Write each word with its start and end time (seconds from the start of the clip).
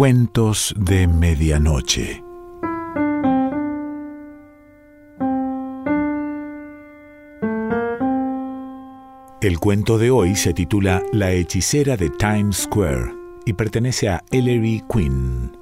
Cuentos 0.00 0.74
de 0.78 1.06
Medianoche. 1.06 2.24
El 9.42 9.58
cuento 9.58 9.98
de 9.98 10.10
hoy 10.10 10.36
se 10.36 10.54
titula 10.54 11.02
La 11.12 11.32
hechicera 11.32 11.98
de 11.98 12.08
Times 12.08 12.62
Square 12.62 13.12
y 13.44 13.52
pertenece 13.52 14.08
a 14.08 14.24
Ellery 14.30 14.82
Quinn. 14.90 15.59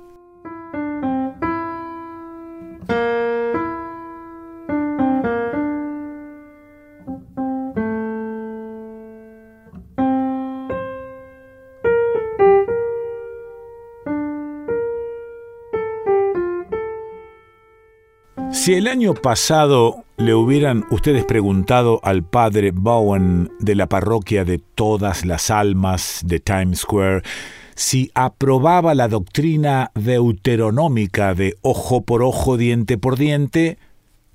Si 18.68 18.74
el 18.74 18.86
año 18.86 19.14
pasado 19.14 20.04
le 20.18 20.34
hubieran 20.34 20.84
ustedes 20.90 21.24
preguntado 21.24 22.00
al 22.02 22.22
padre 22.22 22.70
Bowen 22.70 23.50
de 23.60 23.74
la 23.74 23.86
parroquia 23.86 24.44
de 24.44 24.58
todas 24.58 25.24
las 25.24 25.48
almas 25.48 26.20
de 26.26 26.38
Times 26.38 26.80
Square 26.80 27.22
si 27.74 28.10
aprobaba 28.12 28.94
la 28.94 29.08
doctrina 29.08 29.90
deuteronómica 29.94 31.32
de 31.32 31.56
ojo 31.62 32.02
por 32.02 32.22
ojo, 32.22 32.58
diente 32.58 32.98
por 32.98 33.16
diente, 33.16 33.78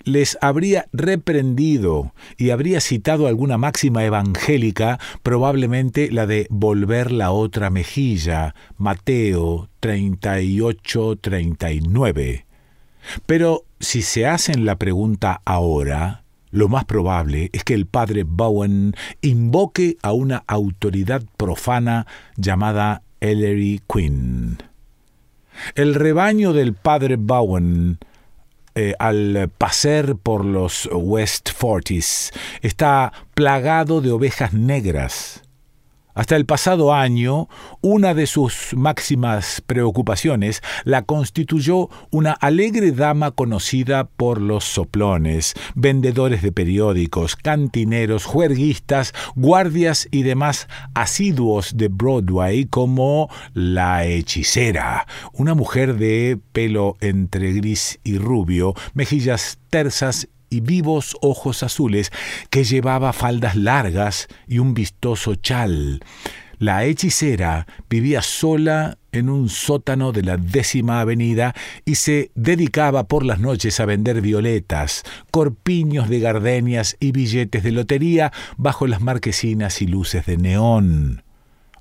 les 0.04 0.36
habría 0.42 0.88
reprendido 0.94 2.16
y 2.36 2.50
habría 2.50 2.82
citado 2.82 3.28
alguna 3.28 3.60
máxima 3.60 4.04
evangélica, 4.04 5.00
probablemente 5.22 6.10
la 6.10 6.26
de 6.26 6.48
volver 6.50 7.12
la 7.12 7.30
otra 7.30 7.70
mejilla, 7.70 8.56
Mateo 8.80 9.70
38-39. 9.80 12.46
Pero 13.26 13.66
si 13.80 14.02
se 14.02 14.26
hacen 14.28 14.66
la 14.66 14.78
pregunta 14.78 15.42
ahora, 15.46 16.24
lo 16.52 16.70
más 16.70 16.86
probable 16.86 17.50
es 17.52 17.64
que 17.64 17.74
el 17.74 17.86
padre 17.86 18.24
Bowen 18.24 18.96
invoque 19.22 19.98
a 20.02 20.14
una 20.14 20.44
autoridad 20.48 21.24
profana 21.38 22.06
llamada 22.38 23.02
Ellery 23.22 23.82
Quinn. 23.92 24.58
El 25.76 25.96
rebaño 25.96 26.54
del 26.54 26.74
padre 26.74 27.16
Bowen 27.16 28.00
eh, 28.76 28.96
al 29.00 29.52
pasar 29.58 30.16
por 30.16 30.46
los 30.46 30.90
West 30.92 31.52
Forties 31.52 32.32
está 32.62 33.14
plagado 33.36 34.02
de 34.02 34.12
ovejas 34.12 34.54
negras 34.54 35.44
hasta 36.14 36.36
el 36.36 36.46
pasado 36.46 36.94
año, 36.94 37.48
una 37.82 38.14
de 38.14 38.28
sus 38.28 38.74
máximas 38.76 39.62
preocupaciones 39.66 40.62
la 40.84 41.04
constituyó 41.04 41.90
una 42.12 42.34
alegre 42.34 42.92
dama 42.92 43.32
conocida 43.32 44.06
por 44.06 44.40
los 44.40 44.64
soplones, 44.64 45.54
vendedores 45.76 46.42
de 46.42 46.52
periódicos, 46.52 47.36
cantineros, 47.36 48.26
juerguistas, 48.26 49.14
guardias 49.36 50.08
y 50.12 50.24
demás 50.24 50.68
asiduos 50.94 51.78
de 51.78 51.88
Broadway 51.88 52.66
como 52.66 53.30
la 53.54 54.06
hechicera, 54.06 55.08
una 55.34 55.56
mujer 55.56 55.96
de 55.96 56.40
pelo 56.52 56.96
entre 57.02 57.54
gris 57.54 58.00
y 58.04 58.18
rubio, 58.18 58.74
mejillas 58.94 59.60
tersas 59.70 60.28
y 60.54 60.62
vivos 60.62 61.18
ojos 61.22 61.64
azules 61.64 62.12
que 62.50 62.64
llevaba 62.64 63.12
faldas 63.12 63.56
largas 63.56 64.28
y 64.48 64.60
un 64.60 64.74
vistoso 64.74 65.36
chal. 65.36 66.02
La 66.60 66.86
hechicera 66.86 67.68
vivía 67.90 68.22
sola 68.22 68.98
en 69.12 69.30
un 69.30 69.50
sótano 69.50 70.12
de 70.12 70.24
la 70.24 70.38
décima 70.38 71.02
avenida 71.02 71.54
y 71.84 71.96
se 71.96 72.32
dedicaba 72.36 73.08
por 73.08 73.26
las 73.26 73.40
noches 73.40 73.80
a 73.80 73.86
vender 73.86 74.22
violetas, 74.22 75.04
corpiños 75.32 76.08
de 76.08 76.20
gardenias 76.20 76.96
y 77.00 77.12
billetes 77.12 77.64
de 77.64 77.72
lotería 77.72 78.32
bajo 78.56 78.88
las 78.88 79.02
marquesinas 79.02 79.82
y 79.82 79.88
luces 79.88 80.26
de 80.26 80.38
neón. 80.38 81.24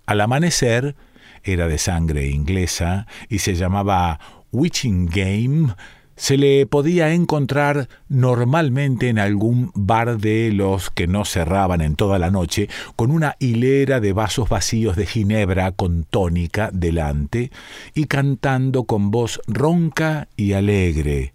Al 0.06 0.20
amanecer, 0.20 0.96
era 1.44 1.68
de 1.68 1.78
sangre 1.78 2.28
inglesa 2.28 3.06
y 3.28 3.38
se 3.38 3.54
llamaba 3.54 4.18
Witching 4.52 5.06
Game, 5.06 5.74
se 6.22 6.36
le 6.36 6.66
podía 6.66 7.12
encontrar 7.14 7.88
normalmente 8.08 9.08
en 9.08 9.18
algún 9.18 9.72
bar 9.74 10.18
de 10.18 10.52
los 10.52 10.88
que 10.88 11.08
no 11.08 11.24
cerraban 11.24 11.80
en 11.80 11.96
toda 11.96 12.20
la 12.20 12.30
noche, 12.30 12.68
con 12.94 13.10
una 13.10 13.34
hilera 13.40 13.98
de 13.98 14.12
vasos 14.12 14.48
vacíos 14.48 14.94
de 14.94 15.06
ginebra 15.06 15.72
con 15.72 16.04
tónica 16.04 16.70
delante, 16.72 17.50
y 17.92 18.04
cantando 18.04 18.84
con 18.84 19.10
voz 19.10 19.40
ronca 19.48 20.28
y 20.36 20.52
alegre, 20.52 21.34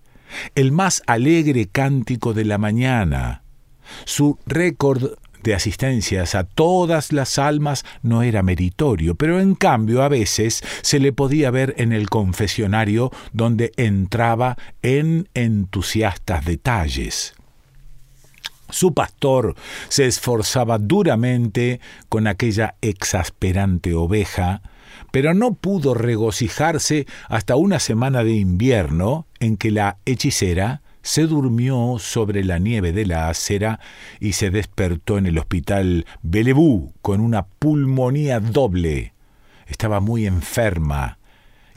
el 0.55 0.71
más 0.71 1.03
alegre 1.05 1.67
cántico 1.67 2.33
de 2.33 2.45
la 2.45 2.57
mañana. 2.57 3.43
Su 4.05 4.39
récord 4.45 5.15
de 5.43 5.55
asistencias 5.55 6.35
a 6.35 6.43
todas 6.43 7.13
las 7.13 7.39
almas 7.39 7.85
no 8.01 8.23
era 8.23 8.43
meritorio, 8.43 9.15
pero 9.15 9.39
en 9.39 9.55
cambio 9.55 10.03
a 10.03 10.09
veces 10.09 10.63
se 10.81 10.99
le 10.99 11.13
podía 11.13 11.51
ver 11.51 11.75
en 11.77 11.93
el 11.93 12.09
confesionario 12.09 13.11
donde 13.33 13.71
entraba 13.77 14.57
en 14.81 15.29
entusiastas 15.33 16.45
detalles. 16.45 17.33
Su 18.69 18.93
pastor 18.93 19.55
se 19.87 20.07
esforzaba 20.07 20.77
duramente 20.77 21.79
con 22.09 22.27
aquella 22.27 22.75
exasperante 22.81 23.93
oveja, 23.93 24.61
pero 25.11 25.33
no 25.33 25.53
pudo 25.53 25.93
regocijarse 25.93 27.07
hasta 27.29 27.55
una 27.55 27.79
semana 27.79 28.23
de 28.23 28.33
invierno 28.33 29.25
en 29.39 29.55
que 29.55 29.71
la 29.71 29.97
hechicera 30.05 30.81
se 31.07 31.25
durmió 31.25 32.00
sobre 32.00 32.44
la 32.44 32.59
nieve 32.59 32.91
de 32.91 33.06
la 33.06 33.29
acera 33.29 33.79
y 34.19 34.34
se 34.34 34.50
despertó 34.50 35.18
en 35.18 35.25
el 35.25 35.38
hospital 35.38 36.06
Bellevue 36.22 36.91
con 37.01 37.22
una 37.22 37.45
pulmonía 37.45 38.41
doble. 38.41 39.13
Estaba 39.67 40.01
muy 40.01 40.25
enferma 40.25 41.17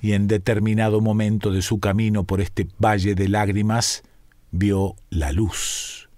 y 0.02 0.14
en 0.14 0.26
determinado 0.26 1.00
momento 1.00 1.52
de 1.52 1.62
su 1.62 1.78
camino 1.78 2.24
por 2.24 2.40
este 2.40 2.66
valle 2.84 3.14
de 3.14 3.28
lágrimas 3.28 4.02
vio 4.50 4.96
la 5.10 5.30
luz. 5.30 6.09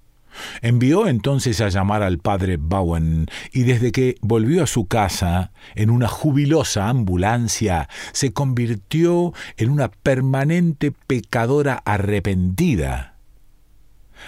Envió 0.61 1.07
entonces 1.07 1.61
a 1.61 1.69
llamar 1.69 2.03
al 2.03 2.19
padre 2.19 2.57
Bowen 2.57 3.27
y 3.53 3.63
desde 3.63 3.93
que 3.93 4.17
volvió 4.21 4.63
a 4.63 4.67
su 4.67 4.87
casa 4.87 5.53
en 5.75 5.91
una 5.91 6.09
jubilosa 6.09 6.89
ambulancia 6.89 7.89
se 8.13 8.33
convirtió 8.33 9.33
en 9.57 9.71
una 9.71 9.89
permanente 9.89 10.93
pecadora 10.93 11.83
arrepentida. 11.85 13.17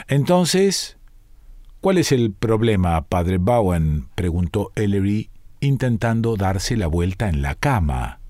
Entonces, 0.08 0.96
¿cuál 1.80 1.98
es 1.98 2.12
el 2.12 2.32
problema, 2.32 3.06
padre 3.06 3.38
Bowen? 3.38 4.08
preguntó 4.14 4.72
Ellery, 4.74 5.30
intentando 5.60 6.36
darse 6.36 6.76
la 6.76 6.86
vuelta 6.86 7.28
en 7.28 7.42
la 7.42 7.54
cama. 7.54 8.20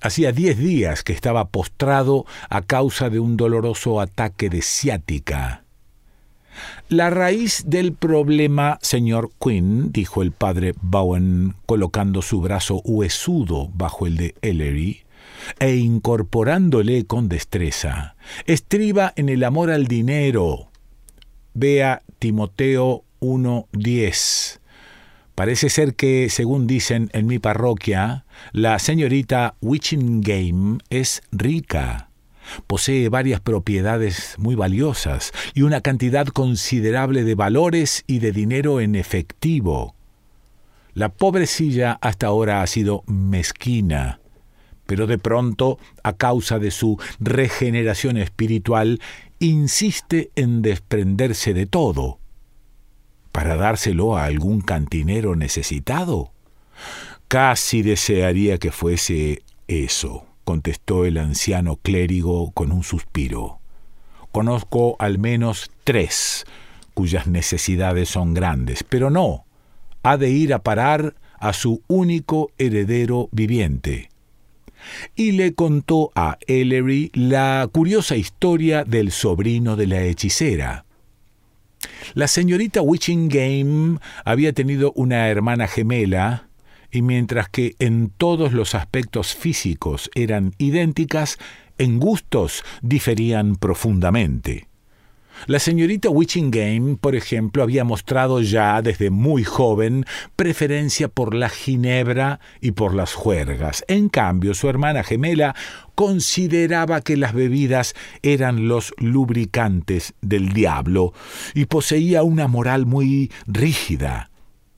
Hacía 0.00 0.32
diez 0.32 0.58
días 0.58 1.04
que 1.04 1.12
estaba 1.12 1.48
postrado 1.48 2.26
a 2.50 2.62
causa 2.62 3.08
de 3.08 3.20
un 3.20 3.36
doloroso 3.36 4.00
ataque 4.00 4.50
de 4.50 4.60
ciática. 4.60 5.61
La 6.88 7.10
raíz 7.10 7.64
del 7.66 7.92
problema, 7.94 8.78
señor 8.82 9.30
Quinn, 9.40 9.92
dijo 9.92 10.22
el 10.22 10.32
padre 10.32 10.74
Bowen, 10.80 11.54
colocando 11.66 12.22
su 12.22 12.40
brazo 12.40 12.82
huesudo 12.84 13.70
bajo 13.74 14.06
el 14.06 14.16
de 14.16 14.34
Ellery, 14.42 15.04
e 15.58 15.76
incorporándole 15.76 17.04
con 17.06 17.28
destreza, 17.28 18.16
estriba 18.46 19.12
en 19.16 19.28
el 19.28 19.44
amor 19.44 19.70
al 19.70 19.86
dinero. 19.86 20.68
Vea 21.54 22.02
Timoteo 22.18 23.04
1.10. 23.20 24.60
Parece 25.34 25.70
ser 25.70 25.94
que, 25.94 26.28
según 26.28 26.66
dicen 26.66 27.08
en 27.14 27.26
mi 27.26 27.38
parroquia, 27.38 28.24
la 28.52 28.78
señorita 28.78 29.54
Witchingame 29.60 30.78
es 30.90 31.22
rica. 31.32 32.11
Posee 32.66 33.08
varias 33.08 33.40
propiedades 33.40 34.34
muy 34.38 34.54
valiosas 34.54 35.32
y 35.54 35.62
una 35.62 35.80
cantidad 35.80 36.26
considerable 36.26 37.24
de 37.24 37.34
valores 37.34 38.04
y 38.06 38.18
de 38.18 38.32
dinero 38.32 38.80
en 38.80 38.94
efectivo. 38.94 39.94
La 40.94 41.08
pobrecilla 41.08 41.98
hasta 42.00 42.26
ahora 42.26 42.62
ha 42.62 42.66
sido 42.66 43.02
mezquina, 43.06 44.20
pero 44.86 45.06
de 45.06 45.18
pronto, 45.18 45.78
a 46.02 46.12
causa 46.12 46.58
de 46.58 46.70
su 46.70 46.98
regeneración 47.18 48.16
espiritual, 48.16 49.00
insiste 49.38 50.30
en 50.36 50.60
desprenderse 50.62 51.54
de 51.54 51.66
todo. 51.66 52.18
¿Para 53.32 53.56
dárselo 53.56 54.16
a 54.16 54.24
algún 54.24 54.60
cantinero 54.60 55.36
necesitado? 55.36 56.32
Casi 57.28 57.80
desearía 57.80 58.58
que 58.58 58.70
fuese 58.70 59.42
eso 59.66 60.26
contestó 60.44 61.04
el 61.04 61.18
anciano 61.18 61.76
clérigo 61.76 62.50
con 62.52 62.72
un 62.72 62.82
suspiro. 62.82 63.58
Conozco 64.32 64.96
al 64.98 65.18
menos 65.18 65.70
tres 65.84 66.46
cuyas 66.94 67.26
necesidades 67.26 68.08
son 68.08 68.34
grandes, 68.34 68.82
pero 68.82 69.10
no, 69.10 69.44
ha 70.02 70.16
de 70.16 70.30
ir 70.30 70.54
a 70.54 70.62
parar 70.62 71.14
a 71.38 71.52
su 71.52 71.82
único 71.88 72.50
heredero 72.58 73.28
viviente. 73.32 74.08
y 75.14 75.30
le 75.30 75.54
contó 75.54 76.10
a 76.16 76.38
Ellery 76.48 77.12
la 77.14 77.68
curiosa 77.70 78.16
historia 78.16 78.82
del 78.82 79.12
sobrino 79.12 79.76
de 79.76 79.86
la 79.86 80.02
hechicera. 80.02 80.84
La 82.14 82.26
señorita 82.26 82.80
Game 82.82 83.98
había 84.24 84.52
tenido 84.52 84.92
una 84.96 85.28
hermana 85.28 85.68
gemela, 85.68 86.48
y 86.92 87.02
mientras 87.02 87.48
que 87.48 87.74
en 87.78 88.10
todos 88.10 88.52
los 88.52 88.74
aspectos 88.76 89.34
físicos 89.34 90.10
eran 90.14 90.52
idénticas, 90.58 91.38
en 91.78 91.98
gustos 91.98 92.62
diferían 92.82 93.56
profundamente. 93.56 94.68
La 95.46 95.58
señorita 95.58 96.08
Game, 96.34 96.96
por 97.00 97.16
ejemplo, 97.16 97.62
había 97.62 97.82
mostrado 97.82 98.40
ya 98.42 98.80
desde 98.80 99.10
muy 99.10 99.42
joven 99.42 100.04
preferencia 100.36 101.08
por 101.08 101.34
la 101.34 101.48
ginebra 101.48 102.38
y 102.60 102.72
por 102.72 102.94
las 102.94 103.14
juergas. 103.14 103.84
En 103.88 104.08
cambio, 104.08 104.54
su 104.54 104.68
hermana 104.68 105.02
gemela 105.02 105.56
consideraba 105.96 107.00
que 107.00 107.16
las 107.16 107.32
bebidas 107.32 107.94
eran 108.22 108.68
los 108.68 108.94
lubricantes 108.98 110.14
del 110.20 110.52
diablo 110.52 111.12
y 111.54 111.64
poseía 111.64 112.22
una 112.22 112.46
moral 112.46 112.86
muy 112.86 113.32
rígida. 113.46 114.30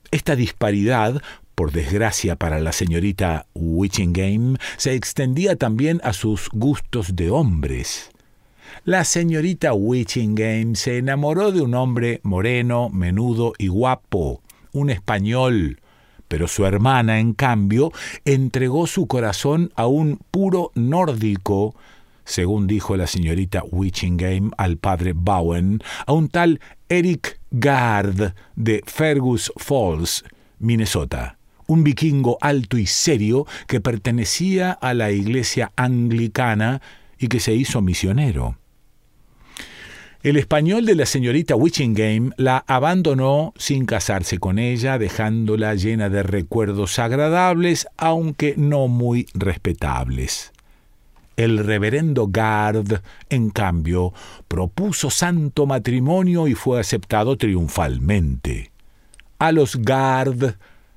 Esta 0.09 0.35
disparidad 0.35 1.21
por 1.55 1.71
desgracia 1.71 2.35
para 2.35 2.59
la 2.59 2.71
señorita 2.73 3.47
Game, 3.55 4.57
se 4.77 4.93
extendía 4.93 5.55
también 5.55 6.01
a 6.03 6.13
sus 6.13 6.49
gustos 6.51 7.15
de 7.15 7.29
hombres. 7.29 8.11
La 8.83 9.03
señorita 9.03 9.73
Witchingham 9.73 10.75
se 10.75 10.97
enamoró 10.97 11.51
de 11.51 11.61
un 11.61 11.73
hombre 11.73 12.19
moreno, 12.23 12.89
menudo 12.89 13.53
y 13.57 13.67
guapo, 13.67 14.41
un 14.73 14.89
español, 14.89 15.79
pero 16.27 16.47
su 16.47 16.65
hermana, 16.65 17.19
en 17.19 17.33
cambio, 17.33 17.91
entregó 18.25 18.87
su 18.87 19.07
corazón 19.07 19.71
a 19.75 19.87
un 19.87 20.19
puro 20.31 20.71
nórdico, 20.75 21.75
según 22.25 22.67
dijo 22.67 22.97
la 22.97 23.07
señorita 23.07 23.63
Witchingham 23.63 24.51
al 24.57 24.77
padre 24.77 25.13
Bowen, 25.13 25.79
a 26.05 26.13
un 26.13 26.27
tal 26.27 26.59
Eric 26.89 27.39
Gard 27.51 28.33
de 28.55 28.83
Fergus 28.85 29.51
Falls, 29.57 30.25
Minnesota, 30.59 31.37
un 31.67 31.83
vikingo 31.83 32.37
alto 32.41 32.77
y 32.77 32.85
serio 32.85 33.45
que 33.67 33.81
pertenecía 33.81 34.71
a 34.71 34.93
la 34.93 35.11
iglesia 35.11 35.71
anglicana 35.75 36.81
y 37.17 37.27
que 37.27 37.39
se 37.39 37.53
hizo 37.53 37.81
misionero. 37.81 38.57
El 40.25 40.37
español 40.37 40.87
de 40.87 40.95
la 40.95 41.05
señorita 41.05 41.53
Game 41.55 42.31
la 42.37 42.63
abandonó 42.65 43.53
sin 43.57 43.85
casarse 43.85 44.39
con 44.39 44.57
ella, 44.57 44.97
dejándola 44.97 45.75
llena 45.75 46.09
de 46.09 46.23
recuerdos 46.23 46.97
agradables, 46.97 47.87
aunque 47.95 48.55
no 48.57 48.87
muy 48.87 49.27
respetables. 49.35 50.51
El 51.37 51.59
reverendo 51.59 52.27
Gard, 52.27 53.01
en 53.29 53.51
cambio, 53.51 54.13
propuso 54.47 55.11
santo 55.11 55.67
matrimonio 55.67 56.47
y 56.47 56.55
fue 56.55 56.79
aceptado 56.79 57.37
triunfalmente. 57.37 58.71
A 59.37 59.51
los 59.51 59.75
Gard 59.75 60.55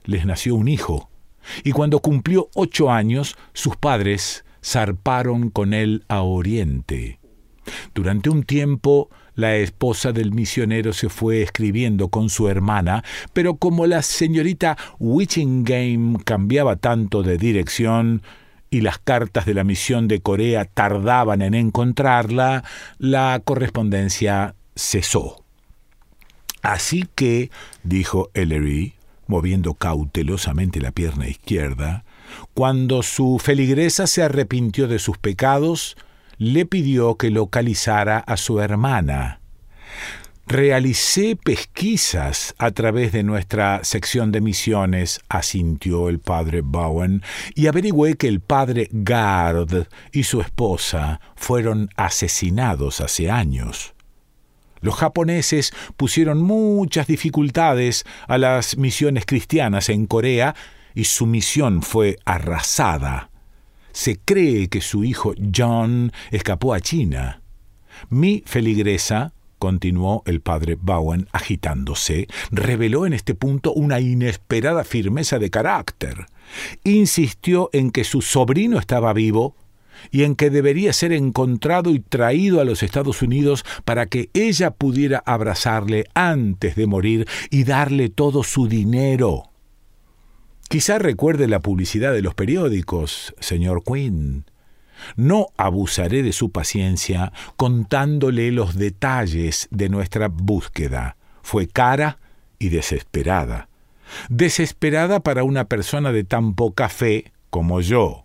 les 0.09 0.25
nació 0.25 0.55
un 0.55 0.69
hijo, 0.69 1.11
y 1.65 1.73
cuando 1.73 2.01
cumplió 2.01 2.49
ocho 2.55 2.91
años, 2.91 3.37
sus 3.53 3.77
padres 3.77 4.45
zarparon 4.65 5.51
con 5.51 5.75
él 5.75 6.05
a 6.09 6.23
Oriente. 6.23 7.21
Durante 7.95 8.31
un 8.31 8.43
tiempo, 8.43 9.11
la 9.35 9.57
esposa 9.57 10.13
del 10.13 10.33
misionero 10.33 10.95
se 10.95 11.11
fue 11.11 11.43
escribiendo 11.43 12.09
con 12.09 12.31
su 12.31 12.49
hermana, 12.49 13.05
pero 13.35 13.57
como 13.57 13.87
la 13.87 14.01
señorita 14.01 14.79
Witchingham 14.99 16.17
cambiaba 16.17 16.77
tanto 16.77 17.23
de 17.23 17.37
dirección 17.37 18.23
y 18.71 18.81
las 18.81 18.99
cartas 18.99 19.45
de 19.45 19.53
la 19.53 19.63
misión 19.63 20.09
de 20.09 20.21
Corea 20.21 20.65
tardaban 20.65 21.43
en 21.43 21.55
encontrarla, 21.55 22.65
la 22.97 23.43
correspondencia 23.45 24.55
cesó. 24.75 25.45
Así 26.63 27.07
que, 27.15 27.51
dijo 27.83 28.31
Ellery, 28.33 28.95
moviendo 29.29 29.75
cautelosamente 29.75 30.81
la 30.81 30.91
pierna 30.91 31.29
izquierda, 31.29 32.05
cuando 32.55 33.03
su 33.03 33.39
feligresa 33.39 34.07
se 34.07 34.23
arrepintió 34.23 34.89
de 34.89 34.99
sus 34.99 35.19
pecados, 35.19 35.97
le 36.39 36.67
pidió 36.67 37.17
que 37.17 37.31
localizara 37.31 38.19
a 38.19 38.37
su 38.37 38.61
hermana. 38.61 39.41
Realicé 40.47 41.37
pesquisas 41.37 42.55
a 42.57 42.71
través 42.71 43.13
de 43.13 43.23
nuestra 43.23 43.85
sección 43.85 44.33
de 44.33 44.41
misiones, 44.41 45.21
asintió 45.29 46.09
el 46.09 46.21
padre 46.21 46.63
Bowen, 46.63 47.23
y 47.55 47.67
averigüé 47.67 48.15
que 48.17 48.29
el 48.29 48.41
padre 48.41 48.89
Gard 48.91 49.89
y 50.11 50.23
su 50.23 50.41
esposa 50.41 51.21
fueron 51.37 51.91
asesinados 51.97 53.03
hace 53.03 53.31
años. 53.31 53.95
Los 54.81 54.95
japoneses 54.97 55.73
pusieron 55.97 56.43
muchas 56.43 57.07
dificultades 57.07 58.05
a 58.27 58.39
las 58.39 58.77
misiones 58.77 59.25
cristianas 59.27 59.89
en 59.89 60.07
Corea 60.07 60.55
y 60.95 61.05
su 61.05 61.27
misión 61.27 61.83
fue 61.83 62.19
arrasada. 62.25 63.31
Se 63.93 64.19
cree 64.19 64.69
que 64.69 64.81
su 64.81 65.05
hijo 65.05 65.35
John 65.55 66.13
escapó 66.31 66.75
a 66.75 66.81
China. 66.81 67.43
Mi 68.11 68.43
feligresa, 68.47 69.33
continuó 69.59 70.23
el 70.27 70.41
padre 70.41 70.77
Bowen 70.81 71.29
agitándose, 71.33 72.29
reveló 72.51 73.07
en 73.07 73.13
este 73.13 73.35
punto 73.35 73.73
una 73.73 74.01
inesperada 74.01 74.85
firmeza 74.85 75.39
de 75.39 75.51
carácter. 75.51 76.27
Insistió 76.85 77.71
en 77.73 77.91
que 77.91 78.05
su 78.05 78.23
sobrino 78.23 78.79
estaba 78.79 79.13
vivo 79.13 79.57
y 80.11 80.25
en 80.25 80.35
que 80.37 80.51
debería 80.51 80.93
ser 80.93 81.13
encontrado 81.13 81.91
y 81.91 82.01
traído 82.01 82.61
a 82.61 82.65
los 82.65 82.83
Estados 82.83 83.23
Unidos 83.23 83.65
para 83.85 84.07
que 84.07 84.31
ella 84.35 84.71
pudiera 84.71 85.23
abrazarle 85.25 86.07
antes 86.15 86.77
de 86.77 86.87
morir 86.87 87.27
y 87.51 87.65
darle 87.65 88.09
todo 88.09 88.43
su 88.43 88.69
dinero. 88.69 89.45
Quizá 90.69 90.99
recuerde 90.99 91.49
la 91.49 91.61
publicidad 91.61 92.13
de 92.13 92.21
los 92.21 92.35
periódicos, 92.35 93.35
señor 93.41 93.83
Quinn. 93.85 94.45
No 95.17 95.47
abusaré 95.57 96.23
de 96.23 96.33
su 96.33 96.51
paciencia 96.51 97.33
contándole 97.57 98.53
los 98.53 98.75
detalles 98.75 99.69
de 99.71 99.89
nuestra 99.89 100.29
búsqueda. 100.29 101.17
Fue 101.43 101.69
cara 101.69 102.19
y 102.59 102.69
desesperada. 102.69 103.69
Desesperada 104.29 105.21
para 105.21 105.45
una 105.45 105.65
persona 105.65 106.13
de 106.13 106.25
tan 106.25 106.55
poca 106.55 106.89
fe 106.89 107.33
como 107.51 107.81
yo. 107.81 108.25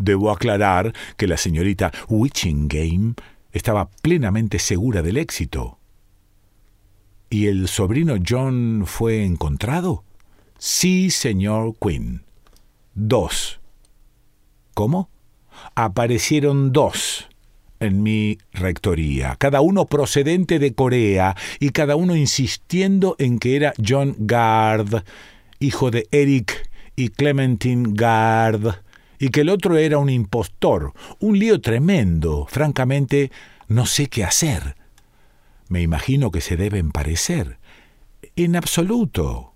Debo 0.00 0.30
aclarar 0.30 0.94
que 1.18 1.26
la 1.26 1.36
señorita 1.36 1.92
Witchingham 2.08 3.14
estaba 3.52 3.90
plenamente 4.02 4.58
segura 4.58 5.02
del 5.02 5.18
éxito. 5.18 5.78
¿Y 7.28 7.46
el 7.46 7.68
sobrino 7.68 8.14
John 8.26 8.84
fue 8.86 9.24
encontrado? 9.24 10.02
Sí, 10.58 11.10
señor 11.10 11.74
Quinn. 11.78 12.22
Dos. 12.94 13.60
¿Cómo? 14.72 15.10
Aparecieron 15.74 16.72
dos 16.72 17.28
en 17.78 18.02
mi 18.02 18.38
rectoría, 18.52 19.36
cada 19.38 19.60
uno 19.60 19.84
procedente 19.84 20.58
de 20.58 20.72
Corea 20.74 21.36
y 21.58 21.70
cada 21.70 21.96
uno 21.96 22.16
insistiendo 22.16 23.16
en 23.18 23.38
que 23.38 23.56
era 23.56 23.74
John 23.86 24.16
Gard, 24.18 25.04
hijo 25.58 25.90
de 25.90 26.08
Eric 26.10 26.70
y 26.96 27.08
Clementine 27.10 27.90
Gard, 27.92 28.76
y 29.20 29.28
que 29.28 29.42
el 29.42 29.50
otro 29.50 29.76
era 29.76 29.98
un 29.98 30.08
impostor, 30.08 30.94
un 31.20 31.38
lío 31.38 31.60
tremendo. 31.60 32.46
Francamente, 32.48 33.30
no 33.68 33.84
sé 33.84 34.08
qué 34.08 34.24
hacer. 34.24 34.76
Me 35.68 35.82
imagino 35.82 36.30
que 36.30 36.40
se 36.40 36.56
deben 36.56 36.90
parecer. 36.90 37.58
En 38.34 38.56
absoluto. 38.56 39.52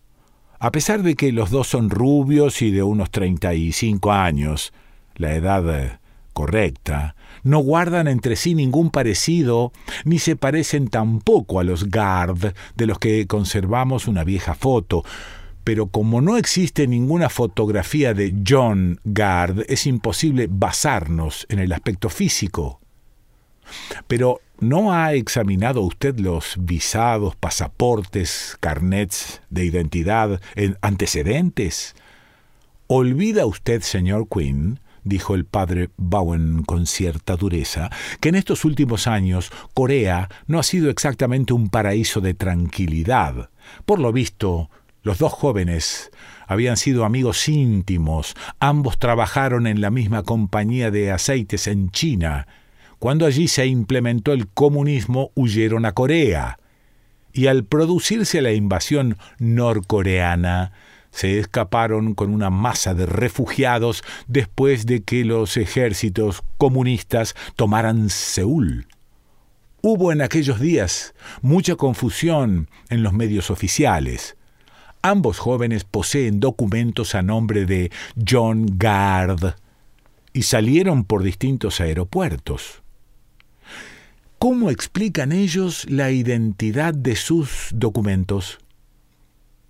A 0.61 0.71
pesar 0.71 1.03
de 1.03 1.15
que 1.17 1.33
los 1.33 1.51
dos 1.51 1.67
son 1.67 1.89
rubios 1.89 2.61
y 2.61 2.71
de 2.71 2.83
unos 2.83 3.11
35 3.11 4.13
años, 4.13 4.75
la 5.17 5.35
edad 5.35 5.81
eh, 5.81 5.99
correcta, 6.35 7.17
no 7.43 7.59
guardan 7.59 8.07
entre 8.07 8.37
sí 8.37 8.55
ningún 8.55 8.91
parecido, 8.91 9.73
ni 10.05 10.19
se 10.19 10.37
parecen 10.37 10.89
tampoco 10.89 11.59
a 11.59 11.65
los 11.65 11.89
Gard, 11.89 12.55
de 12.77 12.87
los 12.87 12.99
que 12.99 13.27
conservamos 13.27 14.09
una 14.09 14.25
vieja 14.25 14.55
foto. 14.55 15.05
Pero 15.65 15.87
como 15.87 16.21
no 16.21 16.37
existe 16.37 16.87
ninguna 16.87 17.31
fotografía 17.31 18.13
de 18.13 18.35
John 18.47 19.01
Gard, 19.05 19.65
es 19.69 19.87
imposible 19.87 20.47
basarnos 20.51 21.47
en 21.49 21.59
el 21.59 21.73
aspecto 21.73 22.11
físico. 22.11 22.81
Pero 24.07 24.41
¿no 24.61 24.93
ha 24.93 25.15
examinado 25.15 25.81
usted 25.81 26.19
los 26.21 26.57
visados, 26.59 27.35
pasaportes, 27.35 28.59
carnets 28.61 29.41
de 29.49 29.65
identidad, 29.65 30.41
antecedentes? 30.83 31.95
¿Olvida 32.87 33.47
usted, 33.47 33.81
señor 33.81 34.29
Quinn, 34.29 34.81
dijo 35.05 35.35
el 35.35 35.45
padre 35.45 35.91
Bowen 35.97 36.63
con 36.63 36.87
cierta 36.87 37.37
dureza, 37.37 37.91
que 38.21 38.31
en 38.31 38.35
estos 38.35 38.65
últimos 38.65 39.07
años 39.07 39.51
Corea 39.73 40.29
no 40.47 40.59
ha 40.59 40.63
sido 40.63 40.91
exactamente 40.91 41.53
un 41.53 41.69
paraíso 41.69 42.21
de 42.21 42.35
tranquilidad. 42.35 43.51
Por 43.87 44.01
lo 44.01 44.13
visto, 44.13 44.71
Los 45.05 45.19
dos 45.19 45.35
jóvenes 45.35 46.11
habían 46.47 46.79
sido 46.79 47.05
amigos 47.05 47.47
íntimos, 47.47 48.35
ambos 48.59 48.99
trabajaron 48.99 49.67
en 49.67 49.83
la 49.83 49.91
misma 49.91 50.23
compañía 50.23 50.91
de 50.91 51.13
aceites 51.13 51.67
en 51.67 51.91
China. 51.91 52.49
Cuando 52.99 53.27
allí 53.27 53.47
se 53.47 53.67
implementó 53.67 54.33
el 54.33 54.49
comunismo, 54.49 55.31
huyeron 55.35 55.85
a 55.85 55.93
Corea. 55.93 56.59
Y 57.35 57.49
al 57.49 57.65
producirse 57.65 58.41
la 58.41 58.53
invasión 58.53 59.19
norcoreana, 59.39 60.73
se 61.11 61.39
escaparon 61.39 62.15
con 62.15 62.33
una 62.33 62.49
masa 62.49 62.95
de 62.95 63.05
refugiados 63.05 64.03
después 64.27 64.87
de 64.87 65.03
que 65.03 65.27
los 65.27 65.59
ejércitos 65.59 66.43
comunistas 66.57 67.35
tomaran 67.57 68.09
Seúl. 68.09 68.87
Hubo 69.83 70.13
en 70.13 70.23
aquellos 70.23 70.61
días 70.61 71.15
mucha 71.43 71.77
confusión 71.77 72.71
en 72.89 73.03
los 73.03 73.13
medios 73.13 73.51
oficiales. 73.51 74.39
Ambos 75.07 75.39
jóvenes 75.39 75.85
poseen 75.85 76.41
documentos 76.41 77.15
a 77.15 77.21
nombre 77.21 77.67
de 77.67 77.93
John 78.27 78.65
Gard 78.79 79.55
y 80.33 80.45
salieron 80.45 81.05
por 81.05 81.23
distintos 81.23 81.83
aeropuertos. 81.83 82.83
¿Cómo 84.39 84.71
explican 84.71 85.33
ellos 85.33 85.85
la 85.91 86.11
identidad 86.11 86.95
de 86.95 87.17
sus 87.17 87.69
documentos? 87.75 88.61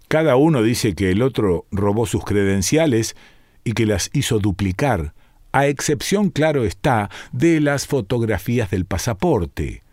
Cada 0.07 0.37
uno 0.37 0.62
dice 0.62 0.95
que 0.95 1.11
el 1.11 1.21
otro 1.21 1.67
robó 1.73 2.07
sus 2.07 2.25
credenciales 2.25 3.17
y 3.64 3.73
que 3.73 3.87
las 3.87 4.11
hizo 4.12 4.38
duplicar, 4.38 5.14
a 5.50 5.67
excepción, 5.67 6.31
claro 6.31 6.64
está, 6.64 7.11
de 7.33 7.61
las 7.61 7.88
fotografías 7.88 8.71
del 8.71 8.85
pasaporte. 8.85 9.84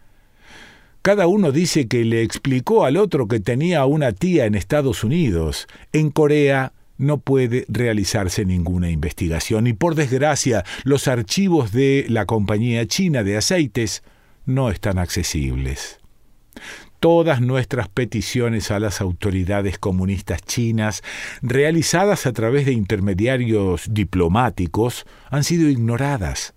Cada 1.01 1.25
uno 1.25 1.51
dice 1.51 1.87
que 1.87 2.05
le 2.05 2.21
explicó 2.21 2.85
al 2.85 2.95
otro 2.95 3.27
que 3.27 3.39
tenía 3.39 3.85
una 3.85 4.11
tía 4.11 4.45
en 4.45 4.53
Estados 4.53 5.03
Unidos. 5.03 5.67
En 5.93 6.11
Corea 6.11 6.73
no 6.99 7.17
puede 7.17 7.65
realizarse 7.69 8.45
ninguna 8.45 8.91
investigación 8.91 9.65
y 9.65 9.73
por 9.73 9.95
desgracia 9.95 10.63
los 10.83 11.07
archivos 11.07 11.71
de 11.71 12.05
la 12.07 12.27
compañía 12.27 12.85
china 12.85 13.23
de 13.23 13.35
aceites 13.35 14.03
no 14.45 14.69
están 14.69 14.99
accesibles. 14.99 15.99
Todas 16.99 17.41
nuestras 17.41 17.89
peticiones 17.89 18.69
a 18.69 18.79
las 18.79 19.01
autoridades 19.01 19.79
comunistas 19.79 20.43
chinas, 20.43 21.01
realizadas 21.41 22.27
a 22.27 22.31
través 22.31 22.67
de 22.67 22.73
intermediarios 22.73 23.85
diplomáticos, 23.89 25.07
han 25.31 25.43
sido 25.43 25.67
ignoradas. 25.67 26.53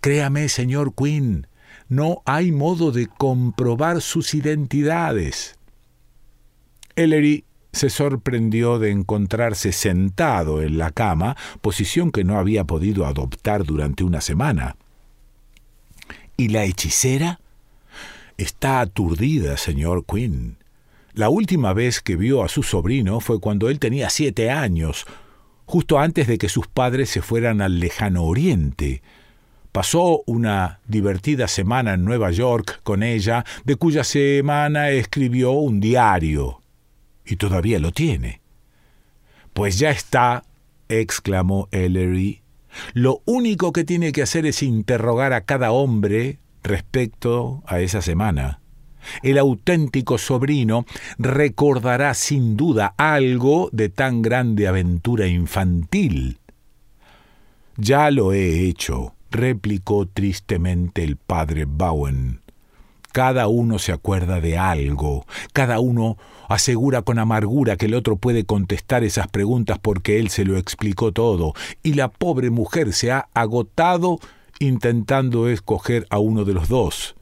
Créame, 0.00 0.48
señor 0.48 0.94
Quinn, 0.94 1.46
no 1.88 2.22
hay 2.24 2.52
modo 2.52 2.92
de 2.92 3.06
comprobar 3.06 4.00
sus 4.00 4.34
identidades. 4.34 5.56
Ellery 6.96 7.44
se 7.72 7.90
sorprendió 7.90 8.78
de 8.78 8.90
encontrarse 8.90 9.72
sentado 9.72 10.62
en 10.62 10.78
la 10.78 10.90
cama, 10.90 11.36
posición 11.60 12.12
que 12.12 12.24
no 12.24 12.38
había 12.38 12.64
podido 12.64 13.04
adoptar 13.04 13.64
durante 13.64 14.04
una 14.04 14.20
semana. 14.20 14.76
¿Y 16.36 16.48
la 16.48 16.64
hechicera? 16.64 17.40
Está 18.36 18.80
aturdida, 18.80 19.56
señor 19.56 20.04
Quinn. 20.06 20.56
La 21.12 21.28
última 21.28 21.72
vez 21.72 22.00
que 22.00 22.16
vio 22.16 22.42
a 22.42 22.48
su 22.48 22.64
sobrino 22.64 23.20
fue 23.20 23.38
cuando 23.38 23.68
él 23.70 23.78
tenía 23.78 24.10
siete 24.10 24.50
años, 24.50 25.06
justo 25.64 25.98
antes 25.98 26.26
de 26.26 26.38
que 26.38 26.48
sus 26.48 26.66
padres 26.66 27.08
se 27.10 27.22
fueran 27.22 27.60
al 27.60 27.78
lejano 27.78 28.24
oriente. 28.24 29.02
Pasó 29.74 30.22
una 30.26 30.78
divertida 30.86 31.48
semana 31.48 31.94
en 31.94 32.04
Nueva 32.04 32.30
York 32.30 32.78
con 32.84 33.02
ella, 33.02 33.44
de 33.64 33.74
cuya 33.74 34.04
semana 34.04 34.90
escribió 34.90 35.50
un 35.50 35.80
diario. 35.80 36.62
Y 37.26 37.34
todavía 37.34 37.80
lo 37.80 37.90
tiene. 37.90 38.40
Pues 39.52 39.80
ya 39.80 39.90
está, 39.90 40.44
exclamó 40.88 41.66
Ellery. 41.72 42.40
Lo 42.92 43.22
único 43.24 43.72
que 43.72 43.82
tiene 43.82 44.12
que 44.12 44.22
hacer 44.22 44.46
es 44.46 44.62
interrogar 44.62 45.32
a 45.32 45.40
cada 45.40 45.72
hombre 45.72 46.38
respecto 46.62 47.64
a 47.66 47.80
esa 47.80 48.00
semana. 48.00 48.60
El 49.24 49.38
auténtico 49.38 50.18
sobrino 50.18 50.86
recordará 51.18 52.14
sin 52.14 52.56
duda 52.56 52.94
algo 52.96 53.70
de 53.72 53.88
tan 53.88 54.22
grande 54.22 54.68
aventura 54.68 55.26
infantil. 55.26 56.38
Ya 57.76 58.12
lo 58.12 58.32
he 58.32 58.68
hecho, 58.68 59.14
replicó 59.34 60.06
tristemente 60.06 61.02
el 61.02 61.16
padre 61.16 61.64
Bowen. 61.64 62.40
Cada 63.12 63.48
uno 63.48 63.78
se 63.78 63.92
acuerda 63.92 64.40
de 64.40 64.56
algo, 64.58 65.26
cada 65.52 65.80
uno 65.80 66.16
asegura 66.48 67.02
con 67.02 67.18
amargura 67.18 67.76
que 67.76 67.86
el 67.86 67.94
otro 67.94 68.16
puede 68.16 68.44
contestar 68.44 69.02
esas 69.02 69.28
preguntas 69.28 69.78
porque 69.80 70.18
él 70.18 70.30
se 70.30 70.44
lo 70.44 70.56
explicó 70.56 71.12
todo, 71.12 71.52
y 71.82 71.94
la 71.94 72.08
pobre 72.08 72.50
mujer 72.50 72.92
se 72.92 73.10
ha 73.10 73.28
agotado 73.34 74.18
intentando 74.60 75.48
escoger 75.48 76.06
a 76.10 76.18
uno 76.18 76.44
de 76.44 76.54
los 76.54 76.68
dos. 76.68 77.16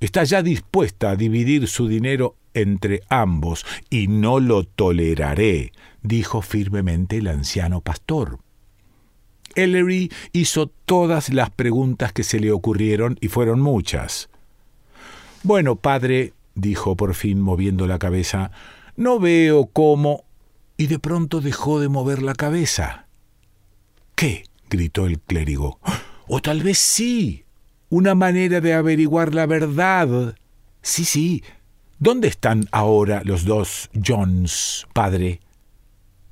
Está 0.00 0.22
ya 0.22 0.42
dispuesta 0.42 1.10
a 1.10 1.16
dividir 1.16 1.66
su 1.66 1.88
dinero 1.88 2.36
entre 2.54 3.02
ambos, 3.08 3.66
y 3.90 4.06
no 4.06 4.38
lo 4.38 4.62
toleraré, 4.62 5.72
dijo 6.02 6.40
firmemente 6.40 7.16
el 7.18 7.26
anciano 7.26 7.80
pastor. 7.80 8.38
Ellery 9.58 10.10
hizo 10.32 10.68
todas 10.68 11.32
las 11.32 11.50
preguntas 11.50 12.12
que 12.12 12.22
se 12.22 12.40
le 12.40 12.52
ocurrieron 12.52 13.18
y 13.20 13.28
fueron 13.28 13.60
muchas. 13.60 14.28
Bueno, 15.42 15.76
padre, 15.76 16.32
dijo 16.54 16.96
por 16.96 17.14
fin 17.14 17.40
moviendo 17.40 17.86
la 17.86 17.98
cabeza, 17.98 18.50
no 18.96 19.18
veo 19.18 19.66
cómo. 19.66 20.24
y 20.76 20.86
de 20.86 21.00
pronto 21.00 21.40
dejó 21.40 21.80
de 21.80 21.88
mover 21.88 22.22
la 22.22 22.34
cabeza. 22.34 23.08
¿Qué? 24.14 24.44
gritó 24.70 25.06
el 25.06 25.18
clérigo. 25.18 25.78
O 26.30 26.42
tal 26.42 26.62
vez 26.62 26.76
sí. 26.76 27.46
Una 27.88 28.14
manera 28.14 28.60
de 28.60 28.74
averiguar 28.74 29.34
la 29.34 29.46
verdad. 29.46 30.36
Sí, 30.82 31.06
sí. 31.06 31.42
¿Dónde 31.98 32.28
están 32.28 32.68
ahora 32.70 33.22
los 33.24 33.46
dos 33.46 33.88
Johns, 34.06 34.86
padre? 34.92 35.40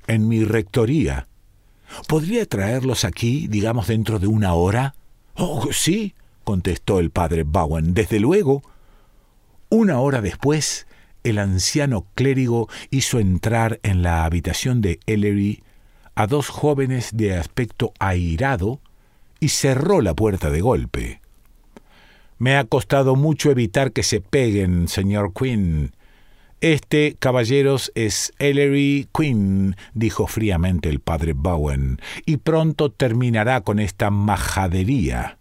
En 0.05 0.27
mi 0.27 0.43
rectoría. 0.43 1.27
¿Podría 2.07 2.45
traerlos 2.45 3.05
aquí, 3.05 3.47
digamos, 3.47 3.87
dentro 3.87 4.19
de 4.19 4.27
una 4.27 4.53
hora? 4.53 4.95
Oh, 5.35 5.71
sí, 5.71 6.15
contestó 6.43 6.99
el 6.99 7.11
padre 7.11 7.43
Bowen, 7.43 7.93
desde 7.93 8.19
luego. 8.19 8.63
Una 9.69 9.99
hora 9.99 10.21
después, 10.21 10.87
el 11.23 11.39
anciano 11.39 12.05
clérigo 12.15 12.69
hizo 12.89 13.19
entrar 13.19 13.79
en 13.83 14.01
la 14.01 14.25
habitación 14.25 14.81
de 14.81 14.99
Ellery 15.05 15.63
a 16.15 16.25
dos 16.25 16.49
jóvenes 16.49 17.11
de 17.13 17.35
aspecto 17.35 17.93
airado 17.99 18.79
y 19.39 19.49
cerró 19.49 20.01
la 20.01 20.13
puerta 20.15 20.49
de 20.49 20.61
golpe. 20.61 21.21
Me 22.39 22.55
ha 22.55 22.63
costado 22.63 23.15
mucho 23.15 23.51
evitar 23.51 23.91
que 23.91 24.03
se 24.03 24.21
peguen, 24.21 24.87
señor 24.87 25.33
Quinn, 25.33 25.91
este, 26.61 27.15
caballeros, 27.19 27.91
es 27.95 28.33
Ellery 28.39 29.07
Quinn, 29.13 29.75
dijo 29.93 30.27
fríamente 30.27 30.89
el 30.89 30.99
padre 30.99 31.33
Bowen, 31.33 31.99
y 32.25 32.37
pronto 32.37 32.91
terminará 32.91 33.61
con 33.61 33.79
esta 33.79 34.09
majadería. 34.09 35.37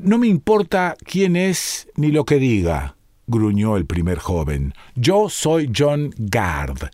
No 0.00 0.18
me 0.18 0.26
importa 0.26 0.96
quién 1.04 1.36
es 1.36 1.88
ni 1.96 2.10
lo 2.10 2.24
que 2.24 2.38
diga, 2.38 2.96
gruñó 3.26 3.76
el 3.76 3.86
primer 3.86 4.18
joven. 4.18 4.74
Yo 4.94 5.28
soy 5.28 5.70
John 5.76 6.12
Gard. 6.16 6.90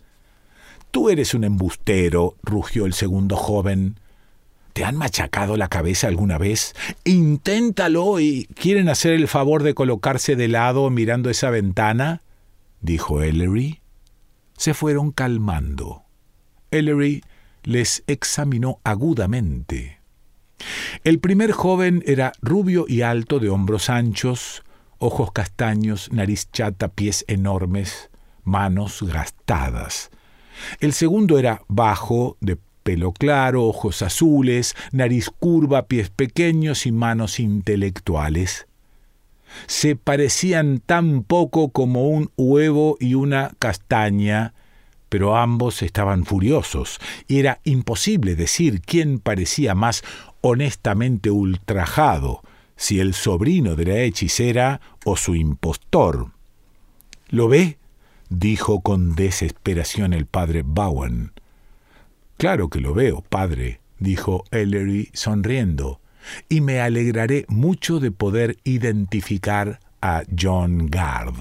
Tú 0.91 1.09
eres 1.09 1.33
un 1.33 1.43
embustero, 1.43 2.35
rugió 2.43 2.85
el 2.85 2.93
segundo 2.93 3.35
joven. 3.35 3.99
¿Te 4.73 4.83
han 4.83 4.95
machacado 4.95 5.55
la 5.55 5.67
cabeza 5.67 6.07
alguna 6.07 6.37
vez? 6.37 6.75
Inténtalo 7.03 8.19
y 8.19 8.45
quieren 8.55 8.89
hacer 8.89 9.13
el 9.13 9.27
favor 9.27 9.63
de 9.63 9.73
colocarse 9.73 10.35
de 10.35 10.47
lado 10.47 10.89
mirando 10.89 11.29
esa 11.29 11.49
ventana 11.49 12.22
dijo 12.83 13.23
Ellery. 13.23 13.81
Se 14.55 14.75
fueron 14.75 15.11
calmando. 15.11 16.03
Ellery 16.69 17.23
les 17.63 18.03
examinó 18.05 18.79
agudamente. 18.83 19.99
El 21.03 21.19
primer 21.19 21.51
joven 21.51 22.03
era 22.05 22.33
rubio 22.41 22.85
y 22.87 23.01
alto, 23.01 23.39
de 23.39 23.49
hombros 23.49 23.89
anchos, 23.89 24.63
ojos 24.99 25.31
castaños, 25.31 26.11
nariz 26.11 26.51
chata, 26.51 26.89
pies 26.89 27.25
enormes, 27.27 28.11
manos 28.43 29.01
gastadas. 29.01 30.11
El 30.79 30.93
segundo 30.93 31.39
era 31.39 31.63
bajo, 31.67 32.37
de 32.39 32.57
pelo 32.83 33.11
claro, 33.11 33.65
ojos 33.65 34.01
azules, 34.01 34.75
nariz 34.91 35.29
curva, 35.29 35.87
pies 35.87 36.09
pequeños 36.09 36.85
y 36.85 36.91
manos 36.91 37.39
intelectuales 37.39 38.67
se 39.67 39.95
parecían 39.95 40.79
tan 40.79 41.23
poco 41.23 41.69
como 41.69 42.07
un 42.07 42.31
huevo 42.37 42.97
y 42.99 43.15
una 43.15 43.51
castaña, 43.59 44.53
pero 45.09 45.35
ambos 45.37 45.81
estaban 45.81 46.25
furiosos, 46.25 46.99
era 47.27 47.59
imposible 47.63 48.35
decir 48.35 48.81
quién 48.81 49.19
parecía 49.19 49.75
más 49.75 50.03
honestamente 50.41 51.31
ultrajado, 51.31 52.41
si 52.75 52.99
el 52.99 53.13
sobrino 53.13 53.75
de 53.75 53.85
la 53.85 53.99
hechicera 53.99 54.81
o 55.05 55.15
su 55.15 55.35
impostor. 55.35 56.31
¿Lo 57.29 57.47
ve? 57.47 57.77
dijo 58.29 58.81
con 58.81 59.15
desesperación 59.15 60.13
el 60.13 60.25
padre 60.25 60.63
Bowen. 60.65 61.31
Claro 62.37 62.69
que 62.69 62.81
lo 62.81 62.93
veo, 62.93 63.21
padre, 63.21 63.79
dijo 63.99 64.43
Ellery 64.51 65.09
sonriendo, 65.13 66.01
y 66.49 66.61
me 66.61 66.79
alegraré 66.79 67.45
mucho 67.47 67.99
de 67.99 68.11
poder 68.11 68.57
identificar 68.63 69.79
a 70.01 70.23
John 70.37 70.87
Gard. 70.87 71.35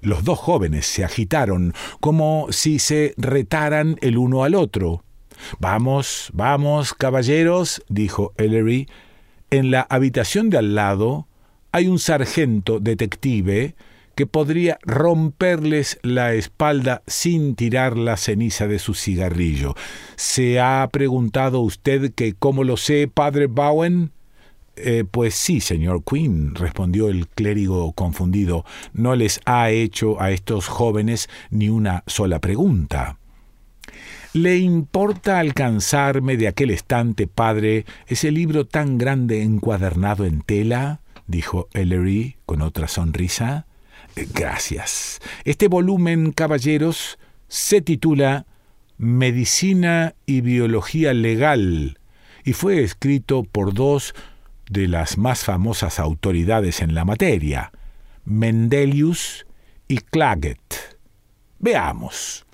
Los 0.00 0.24
dos 0.24 0.38
jóvenes 0.38 0.86
se 0.86 1.04
agitaron 1.04 1.74
como 2.00 2.48
si 2.50 2.78
se 2.78 3.14
retaran 3.16 3.98
el 4.00 4.18
uno 4.18 4.42
al 4.42 4.54
otro. 4.54 5.04
Vamos, 5.60 6.30
vamos, 6.32 6.92
caballeros, 6.94 7.82
dijo 7.88 8.32
Ellery. 8.36 8.88
En 9.50 9.70
la 9.70 9.82
habitación 9.82 10.50
de 10.50 10.58
al 10.58 10.74
lado 10.74 11.28
hay 11.70 11.88
un 11.88 11.98
sargento 11.98 12.80
detective 12.80 13.74
que 14.14 14.26
podría 14.26 14.78
romperles 14.82 15.98
la 16.02 16.34
espalda 16.34 17.02
sin 17.06 17.54
tirar 17.54 17.96
la 17.96 18.16
ceniza 18.16 18.66
de 18.66 18.78
su 18.78 18.94
cigarrillo. 18.94 19.74
¿Se 20.16 20.60
ha 20.60 20.88
preguntado 20.92 21.60
usted 21.60 22.12
que 22.14 22.34
cómo 22.34 22.64
lo 22.64 22.76
sé, 22.76 23.08
padre 23.08 23.46
Bowen? 23.46 24.12
Eh, 24.76 25.04
pues 25.10 25.34
sí, 25.34 25.60
señor 25.60 26.02
Quinn, 26.02 26.54
respondió 26.54 27.08
el 27.08 27.28
clérigo 27.28 27.92
confundido, 27.92 28.64
no 28.94 29.14
les 29.14 29.40
ha 29.44 29.70
hecho 29.70 30.20
a 30.20 30.30
estos 30.30 30.66
jóvenes 30.66 31.28
ni 31.50 31.68
una 31.68 32.04
sola 32.06 32.38
pregunta. 32.40 33.18
¿Le 34.32 34.56
importa 34.56 35.40
alcanzarme 35.40 36.38
de 36.38 36.48
aquel 36.48 36.70
estante, 36.70 37.26
padre, 37.26 37.84
ese 38.06 38.30
libro 38.30 38.66
tan 38.66 38.96
grande 38.96 39.42
encuadernado 39.42 40.24
en 40.24 40.40
tela? 40.40 41.02
dijo 41.26 41.68
Ellery 41.74 42.36
con 42.46 42.62
otra 42.62 42.88
sonrisa. 42.88 43.66
Gracias. 44.16 45.20
Este 45.44 45.68
volumen, 45.68 46.32
caballeros, 46.32 47.18
se 47.48 47.80
titula 47.80 48.46
Medicina 48.98 50.14
y 50.26 50.40
Biología 50.40 51.12
Legal 51.12 51.98
y 52.44 52.52
fue 52.52 52.82
escrito 52.82 53.42
por 53.44 53.74
dos 53.74 54.14
de 54.68 54.88
las 54.88 55.18
más 55.18 55.44
famosas 55.44 55.98
autoridades 55.98 56.80
en 56.80 56.94
la 56.94 57.04
materia, 57.04 57.72
Mendelius 58.24 59.46
y 59.88 59.98
Clagett. 59.98 60.96
Veamos. 61.58 62.46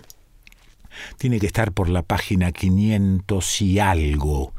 Tiene 1.16 1.38
que 1.38 1.46
estar 1.46 1.72
por 1.72 1.88
la 1.88 2.02
página 2.02 2.52
500 2.52 3.62
y 3.62 3.78
algo. 3.78 4.52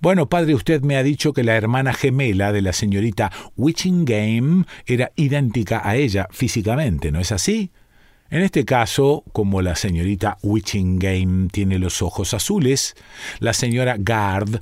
Bueno, 0.00 0.28
padre, 0.28 0.54
usted 0.54 0.82
me 0.82 0.96
ha 0.96 1.02
dicho 1.02 1.32
que 1.32 1.42
la 1.42 1.56
hermana 1.56 1.92
gemela 1.92 2.52
de 2.52 2.62
la 2.62 2.72
señorita 2.72 3.32
Witchingham 3.56 4.64
era 4.86 5.10
idéntica 5.16 5.80
a 5.82 5.96
ella 5.96 6.28
físicamente, 6.30 7.10
¿no 7.10 7.18
es 7.18 7.32
así? 7.32 7.72
En 8.30 8.42
este 8.42 8.64
caso, 8.64 9.24
como 9.32 9.60
la 9.60 9.74
señorita 9.74 10.38
Witchingham 10.44 11.48
tiene 11.48 11.80
los 11.80 12.00
ojos 12.00 12.32
azules, 12.32 12.94
la 13.40 13.52
señora 13.52 13.96
Gard 13.98 14.60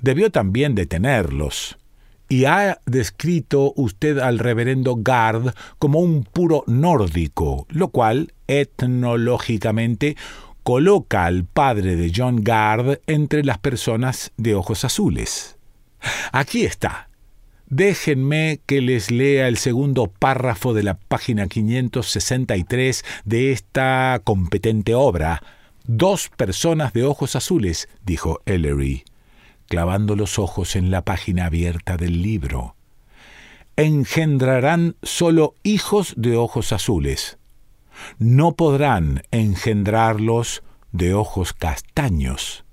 debió 0.00 0.30
también 0.30 0.76
de 0.76 0.86
tenerlos. 0.86 1.78
Y 2.28 2.44
ha 2.44 2.80
descrito 2.86 3.72
usted 3.74 4.18
al 4.18 4.38
reverendo 4.38 4.98
Gard 5.00 5.52
como 5.80 5.98
un 5.98 6.22
puro 6.22 6.62
nórdico, 6.68 7.66
lo 7.70 7.88
cual, 7.88 8.34
etnológicamente, 8.46 10.16
coloca 10.66 11.26
al 11.26 11.44
padre 11.44 11.94
de 11.94 12.10
John 12.12 12.42
Gard 12.42 12.98
entre 13.06 13.44
las 13.44 13.58
personas 13.58 14.32
de 14.36 14.56
ojos 14.56 14.84
azules. 14.84 15.58
Aquí 16.32 16.64
está. 16.64 17.08
Déjenme 17.68 18.58
que 18.66 18.80
les 18.80 19.12
lea 19.12 19.46
el 19.46 19.58
segundo 19.58 20.08
párrafo 20.08 20.74
de 20.74 20.82
la 20.82 20.94
página 20.94 21.46
563 21.46 23.04
de 23.24 23.52
esta 23.52 24.20
competente 24.24 24.96
obra. 24.96 25.40
Dos 25.84 26.30
personas 26.36 26.92
de 26.92 27.04
ojos 27.04 27.36
azules, 27.36 27.88
dijo 28.04 28.40
Ellery, 28.44 29.04
clavando 29.68 30.16
los 30.16 30.40
ojos 30.40 30.74
en 30.74 30.90
la 30.90 31.02
página 31.02 31.46
abierta 31.46 31.96
del 31.96 32.22
libro. 32.22 32.74
Engendrarán 33.76 34.96
solo 35.04 35.54
hijos 35.62 36.14
de 36.16 36.36
ojos 36.36 36.72
azules 36.72 37.38
no 38.18 38.52
podrán 38.52 39.22
engendrarlos 39.30 40.62
de 40.92 41.14
ojos 41.14 41.52
castaños. 41.52 42.64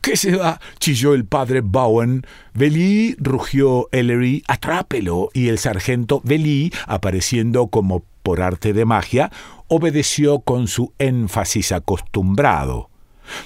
¿Qué 0.00 0.16
se 0.16 0.36
va? 0.36 0.60
chilló 0.78 1.14
el 1.14 1.24
padre 1.24 1.60
Bowen. 1.60 2.24
Velí, 2.54 3.16
rugió 3.18 3.88
Ellery, 3.92 4.42
atrápelo. 4.46 5.28
Y 5.34 5.48
el 5.48 5.58
sargento 5.58 6.20
Velí, 6.24 6.72
apareciendo 6.86 7.66
como 7.66 8.04
por 8.22 8.40
arte 8.40 8.72
de 8.72 8.84
magia, 8.84 9.30
obedeció 9.66 10.40
con 10.40 10.68
su 10.68 10.92
énfasis 10.98 11.72
acostumbrado. 11.72 12.90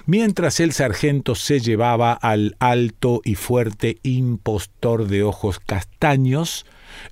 Mientras 0.06 0.60
el 0.60 0.72
sargento 0.72 1.34
se 1.34 1.60
llevaba 1.60 2.12
al 2.12 2.56
alto 2.58 3.20
y 3.24 3.34
fuerte 3.34 3.98
impostor 4.02 5.08
de 5.08 5.22
ojos 5.22 5.60
castaños, 5.60 6.66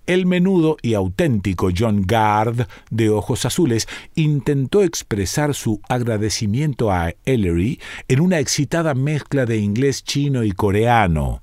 el 0.07 0.27
menudo 0.27 0.77
y 0.83 0.95
auténtico 0.95 1.71
John 1.77 2.03
Gard, 2.07 2.67
de 2.91 3.11
ojos 3.11 3.45
azules, 3.45 3.89
intentó 4.15 4.83
expresar 4.83 5.55
su 5.55 5.81
agradecimiento 5.89 6.91
a 6.91 7.13
Ellery 7.25 7.81
en 8.09 8.21
una 8.21 8.39
excitada 8.39 8.95
mezcla 8.95 9.47
de 9.47 9.59
inglés, 9.59 10.05
chino 10.05 10.45
y 10.45 10.53
coreano. 10.53 11.43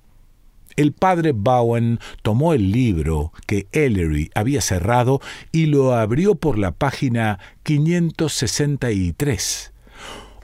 El 0.76 0.94
padre 0.94 1.32
Bowen 1.32 2.00
tomó 2.22 2.54
el 2.54 2.72
libro 2.72 3.34
que 3.48 3.66
Ellery 3.72 4.30
había 4.36 4.62
cerrado 4.62 5.20
y 5.52 5.66
lo 5.66 5.96
abrió 5.96 6.36
por 6.36 6.60
la 6.60 6.72
página 6.72 7.40
563. 7.64 9.74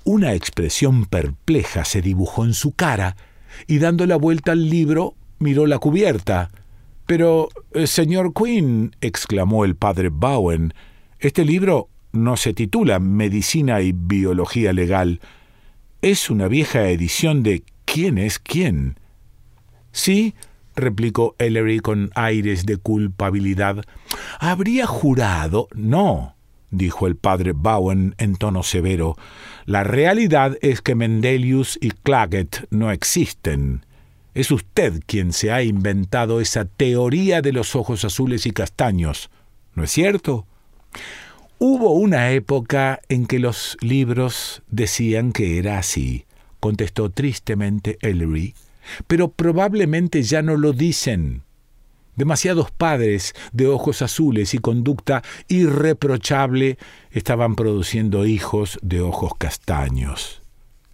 Una 0.05 0.33
expresión 0.33 1.05
perpleja 1.05 1.85
se 1.85 2.01
dibujó 2.01 2.45
en 2.45 2.53
su 2.53 2.73
cara, 2.73 3.15
y 3.67 3.79
dando 3.79 4.05
la 4.05 4.15
vuelta 4.15 4.51
al 4.51 4.69
libro, 4.69 5.15
miró 5.39 5.65
la 5.65 5.79
cubierta. 5.79 6.49
Pero, 7.05 7.49
eh, 7.73 7.87
señor 7.87 8.33
Quinn, 8.33 8.95
exclamó 9.01 9.65
el 9.65 9.75
padre 9.75 10.09
Bowen, 10.09 10.73
este 11.19 11.45
libro 11.45 11.89
no 12.11 12.37
se 12.37 12.53
titula 12.53 12.99
Medicina 12.99 13.81
y 13.81 13.93
Biología 13.93 14.73
Legal. 14.73 15.21
Es 16.01 16.29
una 16.29 16.47
vieja 16.47 16.89
edición 16.89 17.43
de 17.43 17.63
¿Quién 17.85 18.17
es 18.17 18.39
quién? 18.39 18.99
Sí, 19.91 20.33
replicó 20.75 21.35
Ellery 21.39 21.79
con 21.79 22.11
aires 22.15 22.65
de 22.65 22.77
culpabilidad. 22.77 23.83
Habría 24.39 24.85
jurado. 24.85 25.67
No, 25.75 26.32
dijo 26.73 27.07
el 27.07 27.15
padre 27.15 27.53
Bowen 27.53 28.15
en 28.17 28.35
tono 28.35 28.63
severo. 28.63 29.15
La 29.65 29.83
realidad 29.83 30.57
es 30.61 30.81
que 30.81 30.95
Mendelius 30.95 31.77
y 31.81 31.91
Clagett 31.91 32.67
no 32.69 32.91
existen. 32.91 33.85
Es 34.33 34.51
usted 34.51 35.01
quien 35.05 35.31
se 35.31 35.51
ha 35.51 35.63
inventado 35.63 36.41
esa 36.41 36.65
teoría 36.65 37.41
de 37.41 37.53
los 37.53 37.75
ojos 37.75 38.03
azules 38.03 38.45
y 38.45 38.51
castaños, 38.51 39.29
¿no 39.75 39.83
es 39.83 39.91
cierto? 39.91 40.45
Hubo 41.59 41.93
una 41.93 42.31
época 42.31 42.99
en 43.09 43.27
que 43.27 43.39
los 43.39 43.77
libros 43.79 44.63
decían 44.69 45.31
que 45.31 45.59
era 45.59 45.77
así, 45.77 46.25
contestó 46.59 47.09
tristemente 47.09 47.97
Ellery, 48.01 48.55
pero 49.07 49.29
probablemente 49.29 50.23
ya 50.23 50.41
no 50.41 50.57
lo 50.57 50.73
dicen. 50.73 51.43
Demasiados 52.15 52.69
padres 52.71 53.33
de 53.51 53.67
ojos 53.67 54.01
azules 54.01 54.53
y 54.53 54.59
conducta 54.59 55.23
irreprochable 55.47 56.77
estaban 57.11 57.55
produciendo 57.55 58.25
hijos 58.25 58.77
de 58.81 59.01
ojos 59.01 59.31
castaños. 59.37 60.43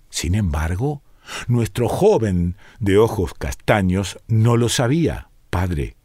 Sin 0.10 0.36
embargo, 0.36 1.02
nuestro 1.48 1.90
joven 1.90 2.56
de 2.80 2.98
ojos 2.98 3.34
castaños 3.34 4.18
no 4.28 4.58
lo 4.58 4.70
sabía, 4.70 5.30
padre. 5.50 5.96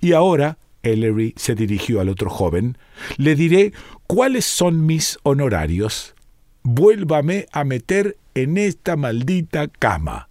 Y 0.00 0.12
ahora, 0.12 0.58
Ellery 0.82 1.34
se 1.36 1.54
dirigió 1.54 2.00
al 2.00 2.08
otro 2.08 2.30
joven, 2.30 2.78
le 3.16 3.34
diré 3.34 3.72
cuáles 4.06 4.44
son 4.44 4.86
mis 4.86 5.18
honorarios. 5.24 6.14
Vuélvame 6.62 7.46
a 7.52 7.64
meter 7.64 8.16
en 8.34 8.58
esta 8.58 8.96
maldita 8.96 9.68
cama. 9.68 10.28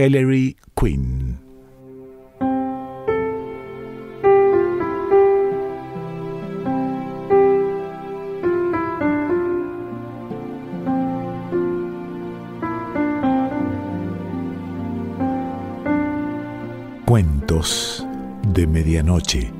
Ellery 0.00 0.56
Quinn 0.74 1.38
Cuentos 17.04 18.06
de 18.54 18.66
Medianoche. 18.66 19.59